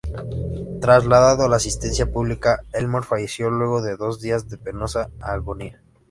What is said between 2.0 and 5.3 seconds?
pública, Elmore falleció luego de dos días de penosa